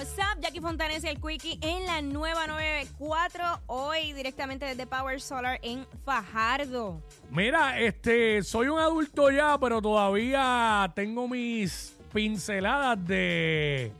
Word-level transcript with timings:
What's 0.00 0.16
up, 0.16 0.40
Jackie 0.40 0.62
Fontanes 0.62 1.04
y 1.04 1.08
el 1.08 1.20
Quickie 1.20 1.58
en 1.60 1.84
la 1.84 2.00
nueva 2.00 2.46
94, 2.46 3.44
hoy 3.66 4.14
directamente 4.14 4.64
desde 4.64 4.86
Power 4.86 5.20
Solar 5.20 5.60
en 5.62 5.86
Fajardo. 6.06 7.02
Mira, 7.30 7.78
este, 7.78 8.42
soy 8.42 8.68
un 8.68 8.78
adulto 8.78 9.30
ya, 9.30 9.58
pero 9.60 9.82
todavía 9.82 10.90
tengo 10.96 11.28
mis 11.28 11.94
pinceladas 12.14 13.06
de 13.06 13.92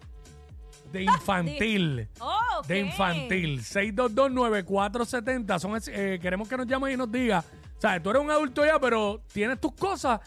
de 0.91 1.03
infantil. 1.19 2.09
Oh, 2.19 2.61
ok. 2.61 2.67
De 2.67 2.79
infantil. 2.79 3.61
6229470. 3.61 5.59
Son, 5.59 5.79
eh, 5.87 6.19
queremos 6.19 6.49
que 6.49 6.57
nos 6.57 6.67
llamen 6.67 6.95
y 6.95 6.97
nos 6.97 7.13
diga. 7.13 7.45
O 7.77 7.81
sea, 7.81 8.03
tú 8.03 8.09
eres 8.09 8.23
un 8.23 8.31
adulto 8.31 8.65
ya, 8.65 8.79
pero 8.79 9.21
tienes 9.31 9.61
tus 9.61 9.75
cosas 9.75 10.19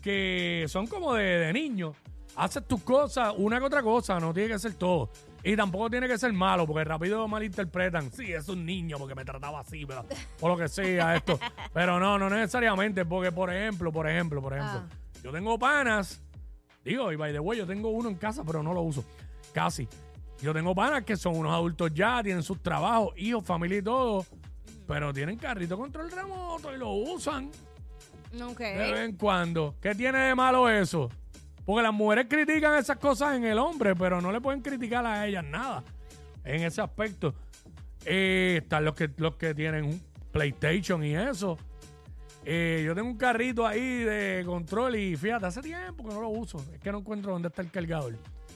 que 0.00 0.66
son 0.68 0.86
como 0.86 1.14
de, 1.14 1.24
de 1.24 1.52
niño. 1.52 1.92
Haces 2.38 2.66
tus 2.68 2.82
cosas, 2.84 3.34
una 3.36 3.58
que 3.58 3.64
otra 3.66 3.82
cosa, 3.82 4.20
no 4.20 4.32
tiene 4.32 4.50
que 4.50 4.58
ser 4.60 4.74
todo. 4.74 5.10
Y 5.42 5.56
tampoco 5.56 5.90
tiene 5.90 6.06
que 6.06 6.16
ser 6.18 6.32
malo, 6.32 6.66
porque 6.68 6.84
rápido 6.84 7.26
malinterpretan. 7.26 8.12
Sí, 8.12 8.32
es 8.32 8.48
un 8.48 8.64
niño 8.64 8.96
porque 8.96 9.14
me 9.16 9.24
trataba 9.24 9.58
así, 9.60 9.84
pero, 9.84 10.04
o 10.40 10.48
lo 10.48 10.56
que 10.56 10.68
sea, 10.68 11.16
esto. 11.16 11.38
Pero 11.72 11.98
no, 11.98 12.16
no 12.18 12.30
necesariamente, 12.30 13.04
porque 13.04 13.32
por 13.32 13.52
ejemplo, 13.52 13.90
por 13.92 14.08
ejemplo, 14.08 14.40
por 14.40 14.52
ejemplo, 14.54 14.80
Ah. 14.84 15.20
yo 15.22 15.32
tengo 15.32 15.58
panas, 15.58 16.20
digo, 16.84 17.10
y 17.12 17.16
by 17.16 17.32
the 17.32 17.40
way, 17.40 17.58
yo 17.58 17.66
tengo 17.66 17.88
uno 17.90 18.08
en 18.08 18.14
casa, 18.16 18.44
pero 18.44 18.62
no 18.62 18.72
lo 18.72 18.82
uso. 18.82 19.04
Casi. 19.52 19.88
Yo 20.40 20.52
tengo 20.52 20.74
panas 20.76 21.02
que 21.04 21.16
son 21.16 21.36
unos 21.36 21.52
adultos 21.52 21.92
ya, 21.92 22.22
tienen 22.22 22.42
sus 22.44 22.62
trabajos, 22.62 23.14
hijos, 23.16 23.44
familia 23.44 23.78
y 23.78 23.82
todo, 23.82 24.24
pero 24.86 25.12
tienen 25.12 25.36
carrito 25.38 25.76
control 25.76 26.10
remoto 26.12 26.72
y 26.72 26.78
lo 26.78 26.90
usan 26.92 27.50
Ok. 28.48 28.58
de 28.60 28.92
vez 28.92 29.08
en 29.08 29.16
cuando. 29.16 29.74
¿Qué 29.80 29.94
tiene 29.96 30.18
de 30.18 30.34
malo 30.36 30.68
eso? 30.68 31.08
Porque 31.68 31.82
las 31.82 31.92
mujeres 31.92 32.28
critican 32.30 32.78
esas 32.78 32.96
cosas 32.96 33.36
en 33.36 33.44
el 33.44 33.58
hombre, 33.58 33.94
pero 33.94 34.22
no 34.22 34.32
le 34.32 34.40
pueden 34.40 34.62
criticar 34.62 35.04
a 35.04 35.26
ellas 35.26 35.44
nada 35.44 35.84
en 36.42 36.62
ese 36.62 36.80
aspecto. 36.80 37.34
Eh, 38.06 38.60
están 38.62 38.86
los 38.86 38.94
que, 38.94 39.10
los 39.18 39.34
que 39.34 39.54
tienen 39.54 39.84
un 39.84 40.02
PlayStation 40.32 41.04
y 41.04 41.14
eso. 41.14 41.58
Eh, 42.46 42.82
yo 42.86 42.94
tengo 42.94 43.06
un 43.10 43.18
carrito 43.18 43.66
ahí 43.66 43.98
de 43.98 44.44
control 44.46 44.96
y 44.96 45.14
fíjate, 45.14 45.44
hace 45.44 45.60
tiempo 45.60 46.08
que 46.08 46.14
no 46.14 46.22
lo 46.22 46.30
uso. 46.30 46.56
Es 46.72 46.80
que 46.80 46.90
no 46.90 47.00
encuentro 47.00 47.32
dónde 47.32 47.48
está 47.48 47.60
el 47.60 47.70
cargador. 47.70 48.14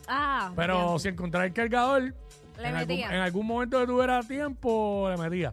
Ah, 0.09 0.51
Pero 0.57 0.87
bien. 0.87 1.01
si 1.01 1.09
encontrar 1.09 1.45
el 1.45 1.53
cargador, 1.53 2.03
Le 2.03 2.15
en, 2.61 2.65
algún, 2.77 2.79
metía. 2.97 3.15
en 3.15 3.21
algún 3.21 3.47
momento 3.47 3.79
que 3.79 3.87
tuviera 3.89 4.23
tiempo, 4.23 5.11
le 5.15 5.19
metía. 5.19 5.53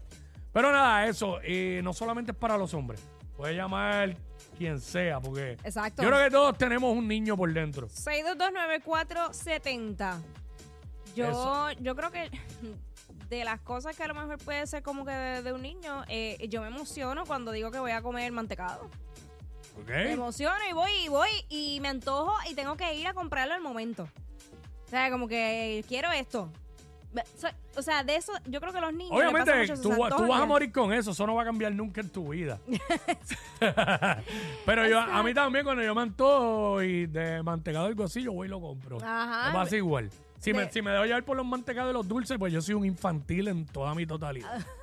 Pero 0.54 0.72
nada, 0.72 1.08
eso 1.08 1.40
eh, 1.44 1.82
no 1.84 1.92
solamente 1.92 2.32
es 2.32 2.38
para 2.38 2.58
los 2.58 2.74
hombres. 2.74 3.06
Puede 3.40 3.56
llamar 3.56 4.16
quien 4.58 4.82
sea, 4.82 5.22
porque 5.22 5.54
Exacto. 5.64 6.04
yo 6.04 6.10
creo 6.10 6.22
que 6.26 6.30
todos 6.30 6.58
tenemos 6.58 6.94
un 6.94 7.08
niño 7.08 7.38
por 7.38 7.54
dentro. 7.54 7.88
6229470. 7.88 10.20
Yo, 11.16 11.30
Eso. 11.30 11.72
yo 11.80 11.96
creo 11.96 12.12
que 12.12 12.30
de 13.30 13.46
las 13.46 13.62
cosas 13.62 13.96
que 13.96 14.04
a 14.04 14.10
lo 14.10 14.14
mejor 14.14 14.38
puede 14.40 14.68
ser 14.68 14.84
como 14.84 15.06
que 15.06 15.14
de, 15.14 15.42
de 15.42 15.54
un 15.54 15.62
niño, 15.62 16.04
eh, 16.10 16.48
yo 16.50 16.60
me 16.60 16.68
emociono 16.68 17.26
cuando 17.26 17.54
digo 17.54 17.72
que 17.72 17.80
voy 17.80 17.92
a 17.92 18.02
comer 18.02 18.30
mantecado. 18.34 18.90
¿Ok? 19.82 19.88
Me 19.88 20.12
emociono 20.12 20.60
y 20.70 20.74
voy 20.74 20.92
y 21.06 21.08
voy 21.08 21.30
y 21.48 21.80
me 21.80 21.88
antojo 21.88 22.34
y 22.52 22.56
tengo 22.56 22.76
que 22.76 22.94
ir 22.94 23.08
a 23.08 23.14
comprarlo 23.14 23.54
al 23.54 23.62
momento. 23.62 24.10
O 24.86 24.90
sea, 24.90 25.10
como 25.12 25.30
que 25.30 25.86
quiero 25.88 26.12
esto. 26.12 26.52
O 27.76 27.82
sea, 27.82 28.04
de 28.04 28.16
eso, 28.16 28.32
yo 28.46 28.60
creo 28.60 28.72
que 28.72 28.82
los 28.82 28.94
niños. 28.94 29.12
Obviamente, 29.12 29.56
mucho 29.72 29.82
tú, 29.82 29.90
vas 30.28 30.42
a 30.42 30.44
y- 30.44 30.48
morir 30.48 30.72
con 30.72 30.94
eso, 30.94 31.12
eso 31.12 31.26
no 31.26 31.34
va 31.36 31.42
a 31.42 31.46
cambiar 31.46 31.74
nunca 31.74 32.02
en 32.02 32.10
tu 32.10 32.30
vida. 32.30 32.60
Pero 34.66 34.88
yo, 34.88 35.00
a 35.00 35.24
mí 35.24 35.34
también, 35.34 35.66
cuando 35.66 35.84
yo 35.84 35.96
me 35.96 36.02
antojo 36.02 36.82
y 36.84 37.08
de 37.08 37.42
mantecado 37.44 37.92
así, 38.04 38.22
yo 38.22 38.34
voy 38.34 38.48
y 38.48 38.52
lo 38.52 38.62
compro. 38.62 38.98
Ajá. 39.04 39.48
Me 39.48 39.54
pasa 39.54 39.76
igual. 39.76 40.10
Si, 40.40 40.54
me, 40.54 40.66
De- 40.66 40.72
si 40.72 40.82
me 40.82 40.92
dejo 40.92 41.06
llevar 41.06 41.24
por 41.24 41.36
los 41.36 41.46
mantecados 41.46 41.92
y 41.92 41.94
los 41.94 42.08
dulces, 42.08 42.38
pues 42.38 42.54
yo 42.54 42.62
soy 42.62 42.76
un 42.76 42.86
infantil 42.86 43.48
en 43.50 43.66
toda 43.66 43.94
mi 43.96 44.06
totalidad. 44.06 44.66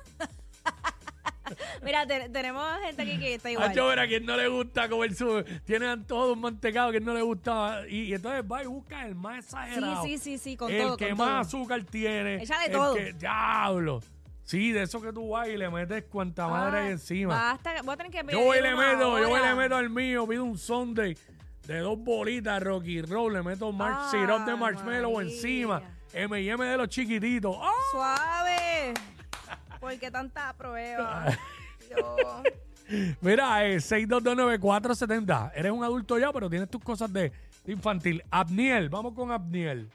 Mira, 1.83 2.05
te- 2.07 2.29
tenemos 2.29 2.65
gente 2.83 3.01
aquí 3.01 3.19
que 3.19 3.35
está 3.35 3.51
igual. 3.51 3.69
Hacho, 3.69 3.87
ver 3.87 3.99
a 3.99 4.07
quien 4.07 4.25
no 4.25 4.35
le 4.37 4.47
gusta 4.47 4.87
comer 4.89 5.13
su. 5.15 5.43
Tienen 5.65 6.03
todo 6.05 6.33
un 6.33 6.41
mantecado 6.41 6.91
que 6.91 6.99
no 6.99 7.13
le 7.13 7.21
gusta. 7.21 7.81
Y, 7.89 8.03
y 8.03 8.13
entonces 8.13 8.43
va 8.49 8.63
y 8.63 8.67
busca 8.67 9.05
el 9.05 9.15
más 9.15 9.45
exagerado. 9.45 10.03
Sí, 10.03 10.17
sí, 10.17 10.17
sí, 10.17 10.37
sí, 10.37 10.57
con 10.57 10.71
el 10.71 10.81
todo, 10.81 10.97
que 10.97 11.09
con 11.09 11.17
más 11.19 11.47
azúcar 11.47 11.83
tiene. 11.83 12.41
Echa 12.43 12.59
de 12.59 12.65
el 12.65 12.71
todo. 12.71 12.95
Que, 12.95 13.13
diablo. 13.13 14.01
Sí, 14.43 14.71
de 14.71 14.83
eso 14.83 15.01
que 15.01 15.11
tú 15.11 15.29
vas 15.29 15.49
y 15.49 15.57
le 15.57 15.69
metes 15.69 16.05
cuanta 16.05 16.47
madre 16.47 16.77
hay 16.79 16.87
Ah, 16.87 16.91
encima. 16.91 17.35
Basta, 17.35 17.81
voy 17.83 17.93
a 17.93 17.97
tener 17.97 18.11
que 18.13 18.31
Yo 18.31 18.39
voy 18.39 18.57
y 18.59 18.61
le 18.61 18.75
meto, 18.75 19.19
yo 19.19 19.27
voy 19.27 19.41
y 19.41 19.43
le 19.43 19.55
meto 19.55 19.75
al 19.75 19.89
mío, 19.89 20.25
pido 20.25 20.45
un 20.45 20.57
sundae 20.57 21.17
de 21.65 21.79
dos 21.79 21.99
bolitas 21.99 22.63
Rocky 22.63 23.01
Roll, 23.01 23.33
le 23.33 23.43
meto 23.43 23.73
mar 23.73 23.91
Ah, 24.13 24.43
de 24.45 24.55
marshmallow 24.55 25.15
María. 25.15 25.29
encima, 25.33 25.81
M&M 26.13 26.63
de 26.65 26.77
los 26.77 26.87
chiquititos. 26.87 27.57
¡Ah! 27.59 27.71
Suave. 27.91 28.56
¿Por 29.87 29.99
qué 29.99 30.11
tanta 30.11 30.53
prueba? 30.57 31.27
Dios. 31.87 33.15
Mira, 33.21 33.65
eh, 33.65 33.77
6229470. 33.77 35.51
Eres 35.55 35.71
un 35.71 35.81
adulto 35.81 36.19
ya, 36.19 36.33
pero 36.33 36.49
tienes 36.49 36.69
tus 36.69 36.83
cosas 36.83 37.11
de, 37.13 37.31
de 37.63 37.71
infantil. 37.71 38.21
Abniel, 38.29 38.89
vamos 38.89 39.13
con 39.13 39.31
Abniel. 39.31 39.89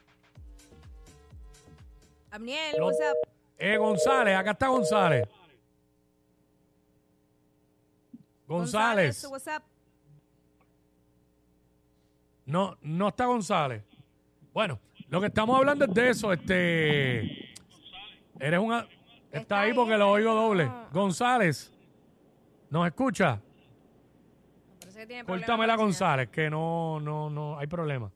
Abniel, 2.30 2.76
No. 2.78 2.86
what's 2.86 2.98
up? 3.00 3.28
Eh, 3.58 3.76
González, 3.76 4.34
acá 4.34 4.52
está 4.52 4.68
González. 4.68 5.28
González. 8.48 9.26
what's 9.30 9.46
up? 9.46 9.62
No, 12.46 12.78
no 12.80 13.08
está 13.08 13.26
González. 13.26 13.82
Bueno, 14.54 14.80
lo 15.08 15.20
que 15.20 15.26
estamos 15.26 15.54
hablando 15.56 15.84
es 15.84 15.92
de 15.92 16.08
eso, 16.08 16.32
este. 16.32 17.52
Eres 18.40 18.58
una. 18.58 18.86
Está, 19.32 19.38
Está 19.40 19.60
ahí 19.60 19.72
porque 19.72 19.96
lo 19.96 20.10
oigo 20.10 20.34
doble. 20.34 20.70
González, 20.92 21.72
¿nos 22.68 22.86
escucha? 22.86 23.40
Parece 24.80 25.00
que 25.00 25.06
tiene 25.06 25.24
Córtamela. 25.24 25.74
González, 25.76 26.28
que 26.28 26.50
no, 26.50 27.00
no, 27.00 27.30
no, 27.30 27.58
hay 27.58 27.66
problema. 27.66 28.10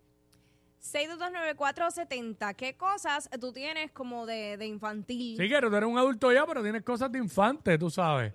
6229470. 0.83 2.55
¿Qué 2.55 2.77
cosas 2.77 3.29
tú 3.41 3.53
tienes 3.53 3.91
como 3.93 4.27
de, 4.27 4.57
de 4.57 4.67
infantil? 4.67 5.37
Sí, 5.37 5.49
que 5.49 5.61
tú 5.61 5.75
eres 5.75 5.89
un 5.89 5.99
adulto 5.99 6.31
ya, 6.33 6.47
pero 6.47 6.63
tienes 6.63 6.83
cosas 6.83 7.11
de 7.11 7.19
infante, 7.19 7.79
tú 7.79 7.91
sabes. 7.91 8.33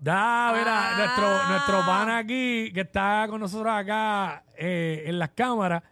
Da, 0.00 0.52
mira, 0.56 0.90
Ah. 0.90 0.96
nuestro, 0.98 1.48
nuestro 1.48 1.86
pana 1.86 2.18
aquí, 2.18 2.70
que 2.72 2.82
está 2.82 3.26
con 3.28 3.40
nosotros 3.40 3.72
acá 3.72 4.44
eh, 4.56 5.02
en 5.06 5.18
las 5.18 5.30
cámaras, 5.30 5.82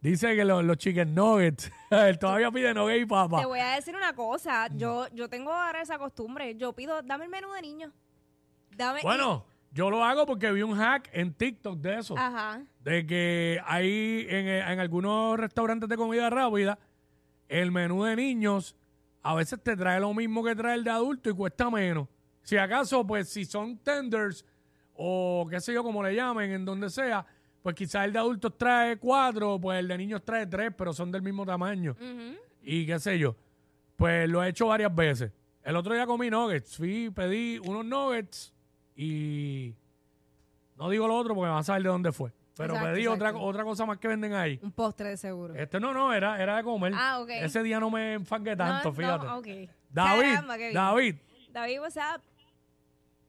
dice 0.00 0.34
que 0.34 0.44
los, 0.44 0.64
los 0.64 0.76
chicken 0.76 1.14
nuggets, 1.14 1.70
él 1.90 2.18
todavía 2.18 2.50
pide 2.50 2.74
nuggets 2.74 3.02
y 3.02 3.06
papa. 3.06 3.40
Te 3.40 3.46
voy 3.46 3.60
a 3.60 3.74
decir 3.74 3.94
una 3.96 4.14
cosa. 4.14 4.68
Yo, 4.74 5.06
yo 5.14 5.28
tengo 5.28 5.52
ahora 5.52 5.82
esa 5.82 5.98
costumbre. 5.98 6.54
Yo 6.56 6.72
pido, 6.72 7.02
dame 7.02 7.24
el 7.24 7.30
menú 7.30 7.52
de 7.52 7.62
niño. 7.62 7.92
Dame. 8.76 9.00
Bueno, 9.02 9.44
yo 9.72 9.90
lo 9.90 10.04
hago 10.04 10.26
porque 10.26 10.50
vi 10.52 10.62
un 10.62 10.76
hack 10.76 11.08
en 11.12 11.32
TikTok 11.32 11.78
de 11.78 11.98
eso. 11.98 12.16
ajá. 12.18 12.62
De 12.80 13.06
que 13.06 13.60
hay 13.64 14.26
en, 14.28 14.48
en 14.48 14.80
algunos 14.80 15.38
restaurantes 15.38 15.88
de 15.88 15.96
comida 15.96 16.28
rápida, 16.30 16.78
el 17.48 17.70
menú 17.70 18.02
de 18.04 18.16
niños 18.16 18.74
a 19.22 19.34
veces 19.34 19.62
te 19.62 19.76
trae 19.76 20.00
lo 20.00 20.12
mismo 20.14 20.42
que 20.42 20.54
trae 20.56 20.74
el 20.74 20.84
de 20.84 20.90
adulto 20.90 21.30
y 21.30 21.34
cuesta 21.34 21.70
menos. 21.70 22.08
Si 22.42 22.56
acaso, 22.56 23.06
pues 23.06 23.28
si 23.28 23.44
son 23.44 23.78
tenders 23.78 24.44
o 24.94 25.46
qué 25.48 25.60
sé 25.60 25.72
yo, 25.72 25.82
como 25.82 26.02
le 26.02 26.14
llamen, 26.14 26.50
en 26.50 26.64
donde 26.64 26.90
sea, 26.90 27.24
pues 27.62 27.74
quizás 27.76 28.04
el 28.04 28.12
de 28.12 28.18
adultos 28.18 28.56
trae 28.58 28.96
cuatro, 28.98 29.58
pues 29.60 29.78
el 29.78 29.88
de 29.88 29.96
niños 29.98 30.22
trae 30.24 30.46
tres, 30.46 30.72
pero 30.76 30.92
son 30.92 31.10
del 31.10 31.22
mismo 31.22 31.46
tamaño. 31.46 31.96
Y 32.62 32.86
qué 32.86 32.98
sé 32.98 33.18
yo. 33.18 33.36
Pues 33.96 34.28
lo 34.28 34.42
he 34.42 34.48
hecho 34.48 34.66
varias 34.66 34.94
veces. 34.94 35.30
El 35.62 35.76
otro 35.76 35.94
día 35.94 36.06
comí 36.06 36.28
nuggets. 36.28 36.76
Fui, 36.76 37.10
pedí 37.10 37.58
unos 37.58 37.84
nuggets 37.84 38.52
y 38.96 39.74
no 40.76 40.90
digo 40.90 41.06
lo 41.06 41.16
otro 41.16 41.34
porque 41.34 41.46
me 41.46 41.50
van 41.50 41.60
a 41.60 41.62
saber 41.62 41.84
de 41.84 41.88
dónde 41.88 42.10
fue. 42.12 42.32
Pero 42.56 42.74
Exacto, 42.74 42.92
pedí 42.94 43.06
otra, 43.06 43.28
exacto. 43.28 43.46
otra 43.46 43.64
cosa 43.64 43.86
más 43.86 43.98
que 43.98 44.08
venden 44.08 44.34
ahí. 44.34 44.58
Un 44.62 44.72
postre 44.72 45.08
de 45.10 45.16
seguro. 45.16 45.54
Este 45.54 45.80
no, 45.80 45.94
no, 45.94 46.12
era, 46.12 46.42
era 46.42 46.56
de 46.56 46.64
comer. 46.64 46.92
Ah, 46.94 47.20
ok. 47.20 47.30
Ese 47.30 47.62
día 47.62 47.80
no 47.80 47.90
me 47.90 48.14
enfangué 48.14 48.56
tanto, 48.56 48.88
No, 48.88 48.94
fíjate. 48.94 49.26
no, 49.26 49.38
ok. 49.38 49.46
David, 49.88 50.22
Caramba, 50.22 50.54
qué 50.56 50.62
bien. 50.64 50.74
David, 50.74 51.16
David, 51.50 51.80
what's 51.80 51.96
up? 51.96 52.20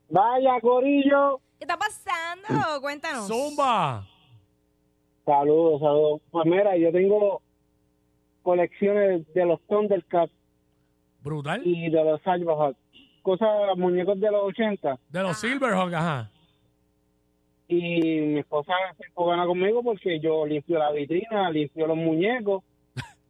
Vaya, 0.10 0.60
Corillo. 0.62 1.40
¿Qué 1.58 1.66
está 1.66 1.78
pasando? 1.78 2.48
Cuéntanos. 2.82 3.28
Zumba. 3.28 4.06
Saludos, 5.26 5.80
saludos. 5.80 6.22
Pues 6.32 6.46
mira, 6.46 6.76
yo 6.78 6.92
tengo 6.92 7.42
colecciones 8.42 9.32
de 9.34 9.46
los 9.46 9.62
Thundercats 9.68 10.34
Brutal. 11.22 11.62
y 11.66 11.90
de 11.90 12.04
los 12.04 12.22
Cyberhawks. 12.22 12.78
Cosas, 13.22 13.78
muñecos 13.78 14.20
de 14.20 14.30
los 14.30 14.44
80. 14.44 15.00
De 15.10 15.22
los 15.22 15.38
Silverhawk, 15.38 15.94
ajá. 15.94 16.30
Y 17.70 17.80
mi 17.80 18.40
esposa 18.40 18.74
se 18.98 19.06
gana 19.16 19.46
conmigo 19.46 19.82
porque 19.82 20.20
yo 20.20 20.46
limpio 20.46 20.78
la 20.78 20.92
vitrina, 20.92 21.50
limpio 21.50 21.88
los 21.88 21.96
muñecos. 21.96 22.64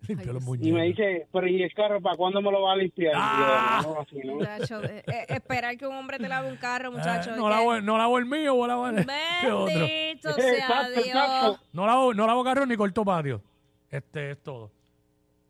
Limpió 0.07 0.33
los 0.33 0.43
Y 0.59 0.71
me 0.71 0.83
dice, 0.83 1.27
pero 1.31 1.47
¿y 1.47 1.61
el 1.63 1.73
carro 1.73 2.01
para 2.01 2.15
cuándo 2.17 2.41
me 2.41 2.51
lo 2.51 2.61
va 2.61 2.73
a 2.73 2.75
limpiar? 2.75 3.13
Ah. 3.15 3.79
Y 3.79 3.83
yo, 3.85 3.93
no, 3.93 4.01
así, 4.01 4.15
¿no? 4.25 4.35
Muchacho, 4.35 4.83
eh, 4.83 5.03
eh, 5.07 5.25
esperar 5.29 5.77
que 5.77 5.87
un 5.87 5.95
hombre 5.95 6.17
te 6.19 6.27
lave 6.27 6.49
un 6.49 6.57
carro, 6.57 6.91
muchacho. 6.91 7.29
Eh, 7.29 7.33
es 7.33 7.39
no, 7.39 7.49
lavo, 7.49 7.79
no 7.81 7.97
lavo 7.97 8.17
el 8.17 8.25
mío, 8.25 8.53
voy 8.55 8.65
a 8.65 8.67
lavar 8.67 8.95
el 8.99 9.05
¿qué 9.41 9.51
otro. 9.51 9.65
Bendito 9.79 10.33
sea 10.35 10.53
Exacto, 10.53 10.91
Dios. 10.93 11.05
exacto. 11.07 11.59
No 11.71 11.85
lavo, 11.87 12.13
no 12.13 12.27
lavo 12.27 12.43
carro 12.43 12.65
ni 12.65 12.75
corto 12.75 13.05
patio. 13.05 13.41
Este 13.89 14.31
es 14.31 14.43
todo. 14.43 14.71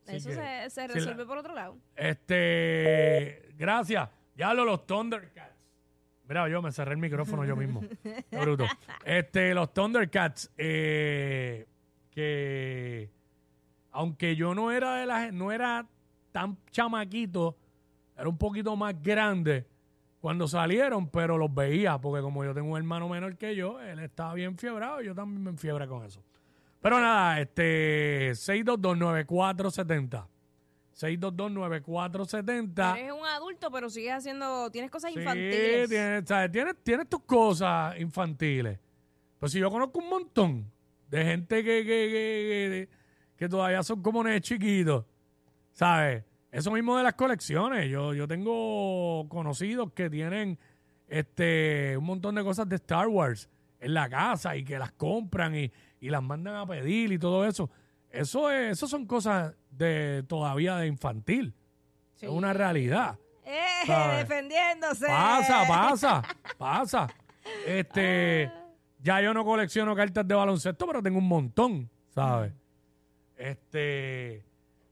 Así 0.05 0.17
Eso 0.17 0.29
que, 0.29 0.35
se, 0.35 0.69
se 0.69 0.81
sí, 0.81 0.87
la- 0.87 0.93
resuelve 0.93 1.25
por 1.25 1.37
otro 1.37 1.55
lado. 1.55 1.77
Este, 1.95 3.49
gracias. 3.57 4.09
Ya 4.35 4.53
lo 4.53 4.65
los 4.65 4.85
Thundercats. 4.85 5.53
Mira, 6.27 6.47
yo 6.49 6.61
me 6.61 6.71
cerré 6.71 6.91
el 6.91 6.97
micrófono 6.97 7.45
yo 7.45 7.55
mismo. 7.55 7.81
Qué 8.03 8.37
bruto. 8.39 8.65
Este, 9.05 9.53
los 9.53 9.73
Thundercats, 9.73 10.51
eh, 10.57 11.65
que 12.11 13.09
aunque 13.93 14.35
yo 14.35 14.53
no 14.53 14.71
era 14.71 14.95
de 14.97 15.05
la, 15.05 15.31
no 15.31 15.51
era 15.51 15.87
tan 16.33 16.57
chamaquito, 16.71 17.55
era 18.17 18.27
un 18.27 18.37
poquito 18.37 18.75
más 18.75 19.01
grande 19.01 19.65
cuando 20.19 20.47
salieron, 20.47 21.07
pero 21.09 21.37
los 21.37 21.53
veía, 21.53 21.97
porque 21.99 22.21
como 22.21 22.43
yo 22.43 22.53
tengo 22.53 22.71
un 22.71 22.77
hermano 22.77 23.07
menor 23.09 23.37
que 23.37 23.55
yo, 23.55 23.79
él 23.79 23.99
estaba 23.99 24.33
bien 24.33 24.57
fiebrado 24.57 25.01
y 25.01 25.05
yo 25.05 25.15
también 25.15 25.43
me 25.43 25.49
enfiebre 25.51 25.87
con 25.87 26.03
eso. 26.05 26.21
Pero 26.81 26.99
nada, 26.99 27.39
este 27.39 28.31
6229470. 28.31 30.25
6229470. 30.95 32.97
Eres 32.99 33.11
un 33.13 33.25
adulto, 33.25 33.71
pero 33.71 33.89
sigues 33.89 34.13
haciendo, 34.13 34.69
tienes 34.71 34.91
cosas 34.91 35.11
Sí, 35.13 35.19
infantiles. 35.19 35.89
tienes, 35.89 36.23
¿sabes? 36.27 36.51
Tienes, 36.51 36.75
tienes 36.83 37.07
tus 37.09 37.21
cosas 37.23 37.99
infantiles. 37.99 38.79
Pues 39.39 39.51
si 39.51 39.59
yo 39.59 39.69
conozco 39.71 39.99
un 39.99 40.09
montón 40.09 40.71
de 41.09 41.23
gente 41.25 41.63
que, 41.63 41.79
que, 41.79 41.85
que, 41.85 42.69
que- 42.69 42.89
que 43.35 43.49
todavía 43.49 43.83
son 43.83 44.01
como 44.01 44.23
nenes 44.23 44.41
chiquitos, 44.41 45.05
¿sabes? 45.71 46.23
Eso 46.51 46.71
mismo 46.71 46.95
de 46.97 47.03
las 47.03 47.15
colecciones. 47.15 47.89
Yo, 47.89 48.13
yo 48.13 48.27
tengo 48.27 49.27
conocidos 49.27 49.91
que 49.93 50.09
tienen 50.09 50.59
este 51.07 51.97
un 51.97 52.05
montón 52.05 52.35
de 52.35 52.43
cosas 52.43 52.69
de 52.69 52.75
Star 52.75 53.07
Wars 53.07 53.49
en 53.79 53.93
la 53.93 54.07
casa 54.07 54.55
y 54.55 54.63
que 54.63 54.77
las 54.77 54.91
compran 54.91 55.55
y, 55.55 55.71
y 55.99 56.09
las 56.09 56.21
mandan 56.21 56.55
a 56.55 56.65
pedir 56.65 57.11
y 57.11 57.17
todo 57.17 57.45
eso. 57.45 57.69
Eso 58.09 58.51
es, 58.51 58.73
eso 58.73 58.87
son 58.87 59.07
cosas 59.07 59.55
de 59.71 60.23
todavía 60.27 60.77
de 60.77 60.87
infantil. 60.87 61.55
Sí. 62.13 62.27
Es 62.27 62.31
una 62.31 62.53
realidad. 62.53 63.17
¡Eh! 63.43 63.85
¿Sabes? 63.87 64.29
Defendiéndose. 64.29 65.07
Pasa, 65.07 65.63
pasa, 65.67 66.23
pasa. 66.57 67.07
Este, 67.65 68.51
ya 68.99 69.21
yo 69.21 69.33
no 69.33 69.43
colecciono 69.43 69.95
cartas 69.95 70.27
de 70.27 70.35
baloncesto, 70.35 70.85
pero 70.85 71.01
tengo 71.01 71.17
un 71.17 71.27
montón, 71.27 71.89
¿sabes? 72.09 72.53
Este, 73.37 74.43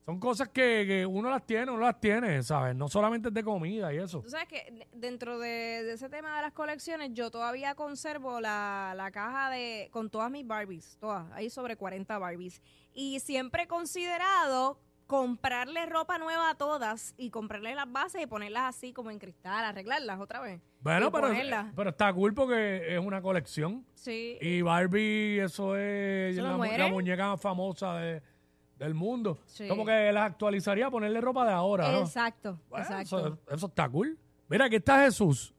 son 0.05 0.19
cosas 0.19 0.49
que, 0.49 0.83
que 0.87 1.05
uno 1.05 1.29
las 1.29 1.45
tiene, 1.45 1.71
uno 1.71 1.81
las 1.81 1.99
tiene, 1.99 2.41
¿sabes? 2.43 2.75
No 2.75 2.89
solamente 2.89 3.27
es 3.29 3.33
de 3.33 3.43
comida 3.43 3.93
y 3.93 3.97
eso. 3.97 4.21
Tú 4.21 4.29
sabes 4.29 4.47
que 4.47 4.87
dentro 4.93 5.39
de, 5.39 5.83
de 5.83 5.93
ese 5.93 6.09
tema 6.09 6.35
de 6.35 6.41
las 6.41 6.53
colecciones, 6.53 7.11
yo 7.13 7.29
todavía 7.29 7.75
conservo 7.75 8.41
la, 8.41 8.93
la 8.95 9.11
caja 9.11 9.49
de 9.51 9.89
con 9.91 10.09
todas 10.09 10.31
mis 10.31 10.45
Barbies, 10.45 10.97
todas, 10.99 11.31
hay 11.33 11.49
sobre 11.49 11.75
40 11.75 12.17
Barbies. 12.17 12.61
Y 12.93 13.19
siempre 13.19 13.63
he 13.63 13.67
considerado 13.67 14.79
comprarle 15.11 15.85
ropa 15.87 16.17
nueva 16.17 16.51
a 16.51 16.55
todas 16.55 17.13
y 17.17 17.31
comprarle 17.31 17.75
las 17.75 17.91
bases 17.91 18.21
y 18.23 18.27
ponerlas 18.27 18.63
así 18.73 18.93
como 18.93 19.11
en 19.11 19.19
cristal, 19.19 19.65
arreglarlas 19.65 20.21
otra 20.21 20.39
vez. 20.39 20.61
Bueno, 20.79 21.11
pero, 21.11 21.27
ponerlas. 21.27 21.65
pero 21.75 21.89
está 21.89 22.13
cool 22.13 22.33
porque 22.33 22.95
es 22.95 22.97
una 23.05 23.21
colección. 23.21 23.85
Sí. 23.93 24.37
Y 24.39 24.61
Barbie, 24.61 25.39
eso 25.41 25.75
es 25.75 26.37
¿Se 26.37 26.41
lo 26.41 26.57
la, 26.57 26.77
la 26.77 26.87
muñeca 26.87 27.27
más 27.27 27.41
famosa 27.41 27.95
de- 27.97 28.21
del 28.79 28.93
mundo. 28.93 29.37
Sí. 29.47 29.67
Como 29.67 29.85
que 29.85 30.13
las 30.13 30.27
actualizaría 30.31 30.89
ponerle 30.89 31.19
ropa 31.19 31.45
de 31.45 31.51
ahora, 31.51 31.91
¿no? 31.91 31.99
Exacto, 31.99 32.57
Bueno, 32.69 32.85
exacto. 32.85 33.17
Eso, 33.19 33.37
eso 33.51 33.67
está 33.67 33.89
cool. 33.89 34.17
Mira, 34.47 34.65
aquí 34.65 34.77
está 34.77 35.03
Jesús. 35.03 35.53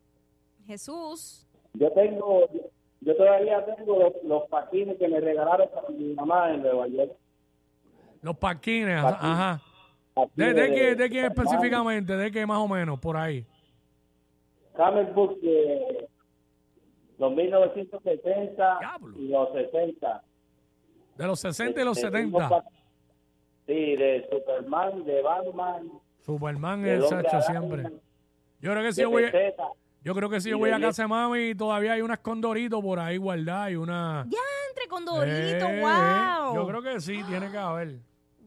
Jesús, 0.67 1.47
Yo 1.75 1.93
tengo, 1.93 2.49
yo 3.03 3.17
todavía 3.17 3.63
tengo 3.67 3.99
los, 3.99 4.13
los 4.25 4.49
patines 4.49 4.97
que 4.97 5.09
me 5.09 5.21
regalaron 5.21 5.69
para 5.75 5.91
mi 5.91 6.15
mamá 6.15 6.55
en 6.55 6.63
Nueva 6.63 6.89
York. 6.89 7.13
Los 8.23 8.37
paquines, 8.39 9.03
Paquines. 9.03 9.33
ajá. 9.35 9.61
¿De, 10.35 10.53
de, 10.55 10.71
qué, 10.75 10.95
de 10.95 11.09
quién 11.11 11.23
de- 11.23 11.29
específicamente? 11.29 12.17
¿De 12.17 12.31
qué 12.31 12.47
más 12.47 12.59
o 12.59 12.69
menos? 12.69 12.99
Por 13.01 13.17
ahí. 13.17 13.45
Camel 14.77 15.07
Book 15.13 15.41
de 15.41 16.09
los 17.19 17.33
1970 17.35 18.79
Diablo. 18.79 19.19
y 19.19 19.29
los 19.29 19.53
60. 19.53 20.23
De 21.17 21.27
los 21.27 21.41
60 21.41 21.81
y 21.81 21.85
los 21.85 21.97
De- 21.97 22.03
de 22.03 22.07
70. 22.11 22.37
unos 22.37 22.51
pat- 22.51 22.65
Sí, 23.67 23.97
de 23.97 24.27
Superman, 24.31 25.05
de 25.05 25.23
Batman, 25.23 25.91
Superman 26.21 26.83
del 26.83 26.99
es 26.99 27.05
Hombre 27.13 27.21
hecho 27.29 27.37
Araña, 27.37 27.61
siempre. 27.61 27.83
Yo 28.61 28.71
creo 28.73 28.83
que 28.83 28.93
si 28.93 28.97
de 28.97 29.03
yo 29.03 29.11
voy, 29.11 29.25
yo 30.03 30.15
creo 30.15 30.29
que 30.31 30.41
si 30.41 30.49
y 30.49 30.51
yo 30.53 30.59
voy 30.59 30.71
de 30.71 30.77
a 30.77 30.81
casa 30.81 31.03
de 31.03 31.09
mami 31.09 31.55
todavía 31.55 31.93
hay 31.93 32.03
unas 32.03 32.19
condoritos 32.19 32.81
por 32.83 32.99
ahí 32.99 33.19
guardadas 33.19 33.71
y 33.71 33.77
una... 33.77 34.27
ya 34.29 34.39
entre 34.69 34.89
con 34.89 35.05
Dorito, 35.05 35.27
Eh, 35.69 35.81
wow. 35.81 36.55
Yo 36.57 36.67
creo 36.67 36.83
que 36.83 37.01
sí, 37.01 37.23
tiene 37.29 37.51
que 37.53 37.57
haber. 37.59 37.99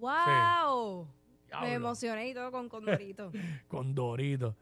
Wow. 0.05 1.07
Diablo. 1.47 1.67
Me 1.67 1.73
emocioné 1.73 2.27
y 2.29 2.33
todo 2.33 2.51
con, 2.51 2.69
con 2.69 2.85
Dorito. 2.85 3.31
Con 3.67 3.95
Doritos. 3.95 4.53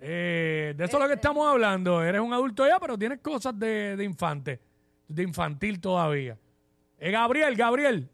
Eh, 0.00 0.74
de 0.76 0.84
eso 0.84 0.96
es 0.96 1.02
lo 1.02 1.08
que 1.08 1.14
estamos 1.14 1.46
hablando. 1.46 2.02
Eres 2.02 2.20
un 2.20 2.32
adulto 2.32 2.66
ya, 2.66 2.80
pero 2.80 2.98
tienes 2.98 3.20
cosas 3.20 3.56
de, 3.58 3.96
de 3.96 4.04
infante, 4.04 4.58
de 5.06 5.22
infantil 5.22 5.80
todavía. 5.80 6.36
Eh, 6.98 7.10
Gabriel, 7.10 7.54
Gabriel, 7.54 8.08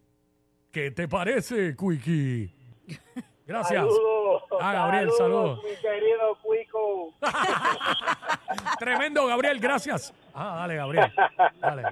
¿qué 0.73 0.91
te 0.91 1.09
parece, 1.09 1.75
Quickie? 1.77 2.53
Gracias. 3.47 3.81
Saludos. 3.81 4.43
Ah, 4.61 4.73
Gabriel, 4.73 5.11
saludos. 5.17 5.61
Mi 5.63 5.77
querido 5.81 6.37
Cuico. 6.43 7.15
Tremendo, 8.81 9.27
Gabriel, 9.27 9.61
gracias. 9.61 10.13
Ah, 10.35 10.57
dale, 10.61 10.75
Gabriel. 10.75 11.13
Dale, 11.61 11.83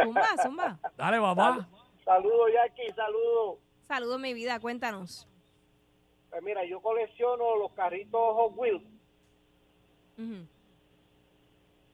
Zumba, 0.00 0.28
zumba. 0.42 0.78
dale, 0.96 1.20
papá. 1.20 1.68
Saludos, 2.04 2.50
Jackie, 2.52 2.92
saludos. 2.94 3.58
Saludos, 3.86 4.20
mi 4.20 4.34
vida, 4.34 4.58
cuéntanos. 4.60 5.28
Pues 6.30 6.42
mira, 6.42 6.64
yo 6.64 6.80
colecciono 6.80 7.56
los 7.56 7.72
carritos 7.72 8.20
Hot 8.20 8.52
Wheels. 8.56 8.82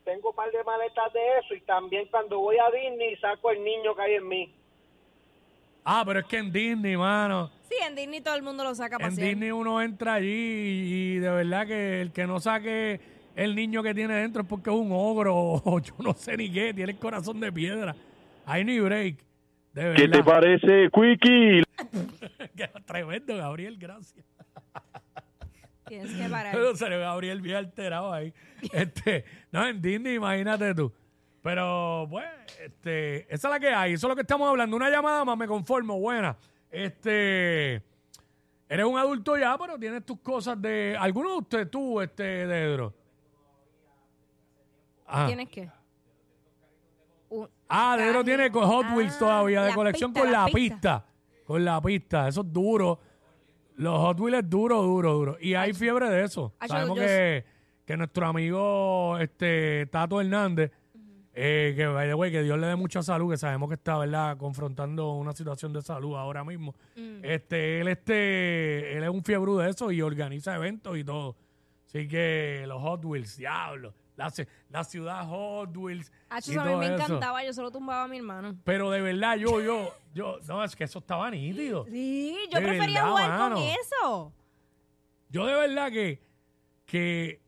Tengo 0.05 0.31
un 0.31 0.35
par 0.35 0.51
de 0.51 0.63
maletas 0.65 1.13
de 1.13 1.21
eso 1.39 1.55
y 1.55 1.61
también 1.63 2.07
cuando 2.11 2.39
voy 2.39 2.57
a 2.57 2.71
Disney 2.71 3.17
saco 3.17 3.51
el 3.51 3.63
niño 3.63 3.95
que 3.95 4.03
hay 4.03 4.15
en 4.15 4.29
mí. 4.29 4.55
Ah, 5.85 6.03
pero 6.07 6.21
es 6.21 6.27
que 6.27 6.39
en 6.39 6.53
Disney, 6.53 6.97
mano. 6.97 7.51
Sí, 7.69 7.77
en 7.83 7.95
Disney 7.95 8.21
todo 8.21 8.35
el 8.35 8.43
mundo 8.43 8.65
lo 8.65 8.75
saca 8.75 8.99
para 8.99 9.11
En 9.11 9.17
Disney 9.17 9.51
uno 9.51 9.83
entra 9.83 10.15
allí 10.15 10.27
y, 10.29 10.93
y 10.93 11.19
de 11.19 11.31
verdad 11.31 11.67
que 11.67 12.01
el 12.01 12.13
que 12.13 12.27
no 12.27 12.41
saque 12.41 13.01
el 13.35 13.55
niño 13.55 13.83
que 13.83 13.95
tiene 13.95 14.15
dentro 14.15 14.43
es 14.43 14.49
porque 14.49 14.71
es 14.71 14.77
un 14.77 14.91
ogro 14.93 15.35
o 15.65 15.79
yo 15.81 15.95
no 15.99 16.13
sé 16.15 16.37
ni 16.37 16.51
qué, 16.51 16.73
tiene 16.75 16.93
el 16.93 16.99
corazón 16.99 17.41
de 17.41 17.53
piedra. 17.53 17.95
Ahí 18.47 18.65
ni 18.65 18.81
break. 18.81 19.28
De. 19.73 19.95
¿Qué 19.95 20.09
te 20.09 20.23
parece, 20.23 20.89
Quickie? 20.93 21.63
Tremendo, 22.87 23.37
Gabriel, 23.37 23.77
gracias. 23.79 24.25
Tienes 25.87 26.13
que 26.13 26.29
parar. 26.29 26.57
Salió 26.77 26.99
Gabriel 27.01 27.41
bien 27.41 27.57
alterado 27.57 28.13
ahí. 28.13 28.33
Este, 28.73 29.25
no, 29.51 29.67
en 29.67 29.81
Disney, 29.81 30.17
imagínate 30.17 30.75
tú. 30.75 30.93
Pero, 31.43 32.07
pues, 32.11 32.27
este, 32.61 33.33
esa 33.33 33.49
es 33.49 33.53
la 33.53 33.61
que 33.61 33.69
hay. 33.69 33.93
Eso 33.95 34.07
es 34.07 34.09
lo 34.11 34.15
que 34.15 34.23
estamos 34.23 34.49
hablando. 34.49 34.77
Una 34.77 34.91
llamada 34.91 35.25
más, 35.25 35.37
me 35.37 35.47
conformo, 35.47 35.99
buena. 35.99 36.37
Este, 36.71 37.83
eres 38.69 38.85
un 38.85 38.99
adulto 38.99 39.37
ya, 39.39 39.57
pero 39.57 39.79
tienes 39.79 40.05
tus 40.05 40.21
cosas 40.21 40.61
de... 40.61 40.97
¿Alguno 40.99 41.31
de 41.31 41.39
ustedes, 41.39 41.71
tú, 41.71 42.01
este, 42.01 42.47
Dedro? 42.47 42.95
Ah, 45.07 45.27
¿Tienes 45.27 45.49
qué? 45.49 45.71
Un- 47.31 47.49
ah 47.69 47.97
Dedro 47.99 48.25
tiene 48.25 48.51
co- 48.51 48.67
Hot 48.67 48.87
Wheels 48.95 49.15
Ah, 49.17 49.19
todavía 49.19 49.63
de 49.65 49.75
colección 49.75 50.13
pista, 50.13 50.23
con 50.25 50.33
la 50.33 50.47
pista. 50.47 50.55
pista. 50.55 51.05
Con 51.45 51.65
la 51.65 51.81
pista. 51.81 52.29
Eso 52.29 52.41
es 52.43 52.53
duro. 52.53 52.99
Los 53.77 53.99
Hot 54.01 54.19
Wheels 54.21 54.39
es 54.45 54.51
duro, 54.51 54.83
duro, 54.83 55.13
duro. 55.15 55.37
Y 55.41 55.55
hay 55.55 55.73
fiebre 55.73 56.09
de 56.11 56.25
eso. 56.25 56.53
Ay, 56.59 56.69
Sabemos 56.69 56.97
yo- 56.99 57.03
que, 57.05 57.45
que 57.85 57.97
nuestro 57.97 58.27
amigo 58.27 59.19
este 59.19 59.87
Tato 59.87 60.21
Hernández, 60.21 60.73
eh, 61.35 61.75
que 61.77 61.87
by 61.87 62.09
the 62.09 62.15
way, 62.15 62.33
que 62.33 62.43
Dios 62.43 62.59
le 62.59 62.67
dé 62.67 62.75
mucha 62.77 63.03
salud, 63.03 63.31
que 63.31 63.37
sabemos 63.37 63.69
que 63.69 63.77
está, 63.77 63.97
¿verdad?, 63.99 64.37
confrontando 64.37 65.13
una 65.13 65.33
situación 65.33 65.73
de 65.73 65.83
salud 65.83 66.17
ahora 66.17 66.43
mismo. 66.43 66.75
Mm. 66.97 67.21
Este, 67.25 67.81
él 67.81 67.89
este, 67.89 68.97
él 68.97 69.05
es 69.05 69.11
un 69.11 69.23
fiebre 69.23 69.53
de 69.63 69.71
eso 69.71 69.93
y 69.93 70.03
organiza 70.03 70.57
eventos 70.57 70.99
y 70.99 71.05
todo. 71.05 71.37
Así 71.87 72.09
que 72.09 72.65
los 72.67 72.83
Hot 72.83 73.05
Wheels, 73.05 73.37
diablo. 73.37 73.95
La, 74.19 74.33
la 74.71 74.83
ciudad 74.85 75.27
Hot 75.29 75.75
Wheels. 75.77 76.13
Hacho, 76.29 76.51
y 76.51 76.55
eso 76.55 76.61
a 76.61 76.65
mí 76.65 76.71
todo 76.73 76.79
me 76.81 76.87
eso. 76.87 76.95
encantaba, 76.97 77.45
yo 77.45 77.53
solo 77.53 77.71
tumbaba 77.71 78.03
a 78.03 78.09
mi 78.09 78.17
hermano. 78.19 78.57
Pero 78.65 78.91
de 78.91 79.01
verdad, 79.01 79.37
yo, 79.37 79.61
yo, 79.63 79.95
yo, 80.15 80.39
no, 80.49 80.63
es 80.65 80.75
que 80.77 80.85
eso 80.85 80.99
estaba 80.99 81.31
nítido. 81.31 81.85
Sí, 81.87 82.37
yo 82.53 82.59
De 82.59 82.67
prefería 82.67 83.05
verdad, 83.05 83.11
jugar 83.11 83.29
mano. 83.31 83.55
con 83.55 83.65
eso. 83.65 84.33
Yo 85.31 85.47
de 85.47 85.55
verdad 85.55 85.91
que, 85.93 86.21
que 86.85 87.41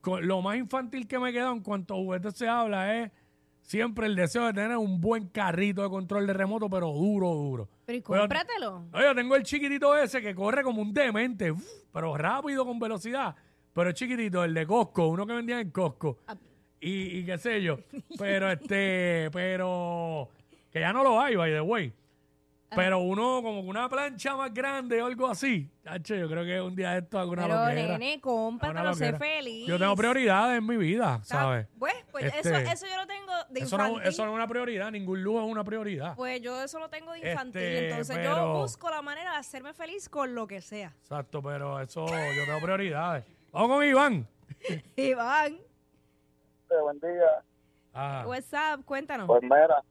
con- 0.00 0.26
lo 0.26 0.42
más 0.42 0.56
infantil 0.56 1.06
que 1.06 1.18
me 1.18 1.32
queda 1.32 1.50
en 1.52 1.60
cuanto 1.60 1.94
a 1.94 1.96
juguetes 1.98 2.34
se 2.36 2.48
habla 2.48 2.96
es 2.96 3.12
siempre 3.62 4.06
el 4.06 4.16
deseo 4.16 4.46
de 4.46 4.52
tener 4.54 4.76
un 4.76 5.00
buen 5.00 5.28
carrito 5.28 5.82
de 5.82 5.90
control 5.90 6.26
de 6.26 6.32
remoto, 6.32 6.68
pero 6.68 6.88
duro, 6.92 7.28
duro. 7.34 7.68
Pero 7.86 7.98
y 7.98 8.00
Pero- 8.00 8.20
cómpratelo. 8.22 8.86
No, 8.92 9.00
yo 9.00 9.14
tengo 9.14 9.36
el 9.36 9.44
chiquitito 9.44 9.96
ese 9.96 10.20
que 10.20 10.34
corre 10.34 10.64
como 10.64 10.82
un 10.82 10.92
demente, 10.92 11.52
uf, 11.52 11.64
pero 11.92 12.16
rápido, 12.16 12.64
con 12.66 12.80
velocidad. 12.80 13.36
Pero 13.80 13.92
chiquitito, 13.92 14.44
el 14.44 14.52
de 14.54 14.66
Costco, 14.66 15.08
uno 15.08 15.26
que 15.26 15.32
vendía 15.32 15.58
en 15.60 15.70
Costco. 15.70 16.18
Ah. 16.26 16.36
Y, 16.80 17.18
y 17.18 17.24
qué 17.24 17.38
sé 17.38 17.62
yo. 17.62 17.78
Pero 18.18 18.50
este, 18.50 19.30
pero 19.32 20.28
que 20.70 20.80
ya 20.80 20.92
no 20.92 21.02
lo 21.02 21.20
hay, 21.20 21.34
by 21.36 21.50
the 21.52 21.60
way. 21.60 21.92
Pero 22.72 23.00
uno, 23.00 23.42
como 23.42 23.60
una 23.62 23.88
plancha 23.88 24.36
más 24.36 24.54
grande 24.54 25.02
o 25.02 25.06
algo 25.06 25.26
así. 25.28 25.68
Chacho, 25.82 26.14
yo 26.14 26.28
creo 26.28 26.44
que 26.44 26.60
un 26.60 26.76
día 26.76 26.96
esto 26.98 27.18
hago 27.18 27.32
una 27.32 27.42
Pero, 27.48 27.64
loquera. 27.64 27.98
nene, 27.98 28.20
cómpratelo, 28.20 28.94
sé 28.94 29.10
loquera. 29.10 29.18
feliz. 29.18 29.66
Yo 29.66 29.76
tengo 29.76 29.96
prioridades 29.96 30.58
en 30.58 30.66
mi 30.66 30.76
vida, 30.76 31.18
Está- 31.20 31.34
¿sabes? 31.40 31.66
Pues, 31.80 31.94
pues 32.12 32.26
Este, 32.26 32.38
eso, 32.38 32.54
eso 32.56 32.86
yo 32.86 32.96
lo 32.96 33.06
tengo 33.08 33.32
de 33.48 33.60
Eso 33.60 33.76
no, 33.76 33.88
infantil. 33.88 34.08
eso 34.08 34.24
no 34.24 34.30
es 34.30 34.34
una 34.36 34.46
prioridad, 34.46 34.92
ningún 34.92 35.20
lujo 35.20 35.40
es 35.44 35.50
una 35.50 35.64
prioridad. 35.64 36.14
Pues 36.14 36.40
yo 36.42 36.62
eso 36.62 36.78
lo 36.78 36.88
tengo 36.88 37.10
de 37.12 37.28
infantil. 37.30 37.60
Este, 37.60 37.90
entonces 37.90 38.16
pero- 38.18 38.36
yo 38.36 38.60
busco 38.60 38.88
la 38.88 39.02
manera 39.02 39.32
de 39.32 39.38
hacerme 39.38 39.74
feliz 39.74 40.08
con 40.08 40.32
lo 40.36 40.46
que 40.46 40.60
sea. 40.60 40.92
Exacto, 41.00 41.42
pero 41.42 41.80
eso, 41.80 42.06
yo 42.06 42.44
tengo 42.46 42.60
prioridades. 42.62 43.24
Vamos 43.52 43.70
con 43.70 43.84
Iván. 43.84 44.28
Iván, 44.96 45.58
Buen 46.68 47.00
día. 47.00 47.42
Ah, 47.92 48.24
what's 48.26 48.52
up? 48.52 48.84
Cuéntanos. 48.84 49.26
Pues 49.26 49.42
mira, 49.42 49.82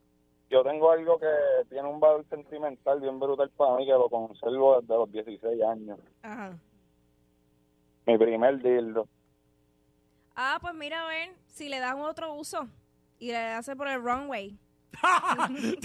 yo 0.48 0.62
tengo 0.62 0.90
algo 0.90 1.18
que 1.18 1.26
tiene 1.68 1.86
un 1.86 2.00
valor 2.00 2.24
sentimental 2.30 3.00
bien 3.00 3.20
brutal 3.20 3.50
para 3.50 3.76
mí, 3.76 3.84
que 3.84 3.92
lo 3.92 4.08
conservo 4.08 4.80
desde 4.80 4.94
los 4.94 5.12
16 5.12 5.62
años. 5.62 5.98
Ajá. 6.22 6.58
Mi 8.06 8.16
primer 8.16 8.62
dildo. 8.62 9.06
Ah, 10.34 10.56
pues 10.60 10.74
mira, 10.74 11.04
a 11.04 11.08
ver 11.08 11.34
si 11.48 11.68
le 11.68 11.80
dan 11.80 12.00
otro 12.00 12.32
uso 12.32 12.66
y 13.18 13.30
le 13.30 13.36
hace 13.36 13.76
por 13.76 13.88
el 13.88 14.00
runway. 14.02 14.58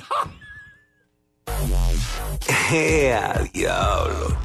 ¡Ea, 2.71 3.43
diablo! 3.53 4.44